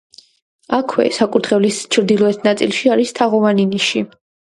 აქვე, 0.77 1.03
საკურთხევლის 1.17 1.77
ჩრდილოეთ 1.95 2.47
ნაწილში, 2.47 2.91
არის 2.95 3.13
თაღოვანი 3.21 3.67
ნიში. 3.75 4.03